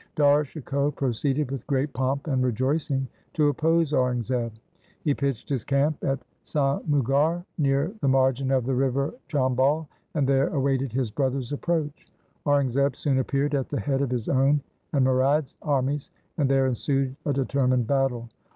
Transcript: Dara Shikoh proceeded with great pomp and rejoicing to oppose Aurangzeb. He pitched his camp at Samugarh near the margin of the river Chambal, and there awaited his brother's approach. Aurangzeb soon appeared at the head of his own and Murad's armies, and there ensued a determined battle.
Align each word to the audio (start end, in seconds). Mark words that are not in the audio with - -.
Dara 0.15 0.43
Shikoh 0.43 0.89
proceeded 0.89 1.51
with 1.51 1.67
great 1.67 1.93
pomp 1.93 2.25
and 2.25 2.41
rejoicing 2.43 3.07
to 3.35 3.49
oppose 3.49 3.93
Aurangzeb. 3.93 4.51
He 5.03 5.13
pitched 5.13 5.47
his 5.47 5.63
camp 5.63 6.03
at 6.03 6.17
Samugarh 6.43 7.45
near 7.59 7.93
the 8.01 8.07
margin 8.07 8.49
of 8.49 8.65
the 8.65 8.73
river 8.73 9.13
Chambal, 9.29 9.87
and 10.15 10.27
there 10.27 10.47
awaited 10.47 10.91
his 10.91 11.11
brother's 11.11 11.51
approach. 11.51 12.07
Aurangzeb 12.47 12.95
soon 12.95 13.19
appeared 13.19 13.53
at 13.53 13.69
the 13.69 13.79
head 13.79 14.01
of 14.01 14.09
his 14.09 14.27
own 14.27 14.61
and 14.91 15.05
Murad's 15.05 15.55
armies, 15.61 16.09
and 16.35 16.49
there 16.49 16.65
ensued 16.65 17.15
a 17.27 17.31
determined 17.31 17.85
battle. 17.85 18.27